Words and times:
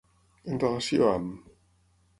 En 0.53 0.63
relació 0.63 1.11
amb. 1.13 1.55